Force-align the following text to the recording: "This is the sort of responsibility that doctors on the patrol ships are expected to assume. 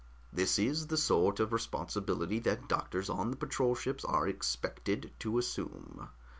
"This 0.33 0.57
is 0.57 0.87
the 0.87 0.97
sort 0.97 1.39
of 1.39 1.53
responsibility 1.53 2.39
that 2.39 2.67
doctors 2.67 3.07
on 3.07 3.29
the 3.29 3.37
patrol 3.37 3.75
ships 3.75 4.03
are 4.03 4.27
expected 4.27 5.11
to 5.19 5.37
assume. 5.37 6.09